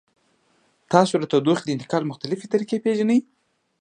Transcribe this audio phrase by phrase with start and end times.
[0.91, 3.19] تاسو د تودوخې د انتقال مختلفې طریقې پیژنئ؟